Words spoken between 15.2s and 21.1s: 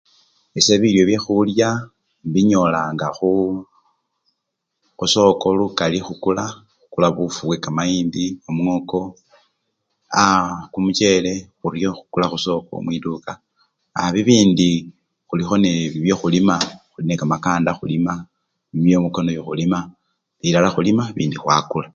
khulikho nebyekhulima, khulikho nekamakanda khulima, kimyoko nakyo khulima, bilala khulima